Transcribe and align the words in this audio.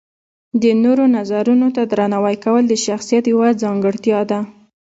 د 0.61 0.63
نورو 0.83 1.05
نظرونو 1.17 1.67
ته 1.75 1.81
درناوی 1.91 2.35
کول 2.45 2.63
د 2.67 2.73
شخصیت 2.85 3.23
یوه 3.33 3.49
ځانګړتیا 3.63 4.19
ده. 4.29 4.39